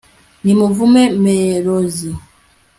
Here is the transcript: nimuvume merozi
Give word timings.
nimuvume 0.43 1.01
merozi 1.23 2.09